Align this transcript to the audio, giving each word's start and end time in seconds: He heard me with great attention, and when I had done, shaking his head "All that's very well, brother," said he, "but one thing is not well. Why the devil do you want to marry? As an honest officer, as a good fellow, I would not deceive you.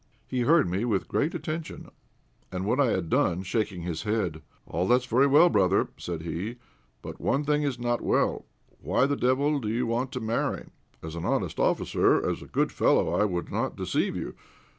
He 0.27 0.39
heard 0.39 0.67
me 0.67 0.83
with 0.83 1.07
great 1.07 1.35
attention, 1.35 1.87
and 2.51 2.65
when 2.65 2.79
I 2.79 2.87
had 2.87 3.07
done, 3.07 3.43
shaking 3.43 3.83
his 3.83 4.01
head 4.01 4.41
"All 4.65 4.87
that's 4.87 5.05
very 5.05 5.27
well, 5.27 5.47
brother," 5.47 5.89
said 5.95 6.23
he, 6.23 6.55
"but 7.03 7.21
one 7.21 7.43
thing 7.43 7.61
is 7.61 7.77
not 7.77 8.01
well. 8.01 8.45
Why 8.81 9.05
the 9.05 9.15
devil 9.15 9.59
do 9.59 9.67
you 9.69 9.85
want 9.85 10.11
to 10.13 10.19
marry? 10.19 10.65
As 11.03 11.13
an 11.13 11.23
honest 11.25 11.59
officer, 11.59 12.27
as 12.27 12.41
a 12.41 12.47
good 12.47 12.71
fellow, 12.71 13.13
I 13.13 13.25
would 13.25 13.51
not 13.51 13.75
deceive 13.75 14.15
you. 14.15 14.33